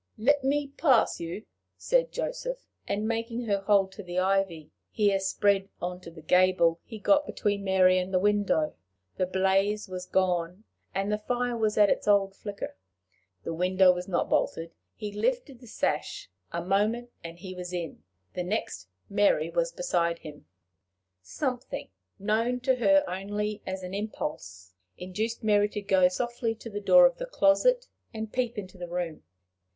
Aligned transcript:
"Let 0.17 0.43
me 0.43 0.69
pass 0.69 1.19
you," 1.19 1.45
said 1.77 2.11
Joseph, 2.11 2.65
and, 2.87 3.07
making 3.07 3.43
her 3.43 3.59
hold 3.59 3.91
to 3.91 4.01
the 4.03 4.17
ivy, 4.17 4.71
here 4.89 5.19
spread 5.19 5.69
on 5.79 5.99
to 6.01 6.09
the 6.09 6.23
gable, 6.23 6.79
he 6.83 6.97
got 6.97 7.27
between 7.27 7.63
Mary 7.63 7.99
and 7.99 8.11
the 8.11 8.17
window. 8.17 8.73
The 9.17 9.27
blaze 9.27 9.87
was 9.87 10.07
gone, 10.07 10.63
and 10.95 11.11
the 11.11 11.19
fire 11.19 11.55
was 11.55 11.77
at 11.77 11.91
its 11.91 12.07
old 12.07 12.35
flicker. 12.35 12.75
The 13.43 13.53
window 13.53 13.91
was 13.91 14.07
not 14.07 14.27
bolted. 14.27 14.73
He 14.95 15.11
lifted 15.13 15.59
the 15.59 15.67
sash. 15.67 16.31
A 16.51 16.65
moment 16.65 17.11
and 17.23 17.37
he 17.37 17.53
was 17.53 17.71
in. 17.71 18.01
The 18.33 18.43
next, 18.43 18.87
Mary 19.07 19.51
was 19.51 19.71
beside 19.71 20.17
him. 20.17 20.47
Something, 21.21 21.89
known 22.17 22.59
to 22.61 22.77
her 22.77 23.03
only 23.07 23.61
as 23.67 23.83
an 23.83 23.93
impulse, 23.93 24.73
induced 24.97 25.43
Mary 25.43 25.69
to 25.69 25.81
go 25.83 26.07
softly 26.07 26.55
to 26.55 26.71
the 26.71 26.81
door 26.81 27.05
of 27.05 27.17
the 27.19 27.27
closet, 27.27 27.85
and 28.11 28.33
peep 28.33 28.57
into 28.57 28.79
the 28.79 28.87
room. 28.89 29.21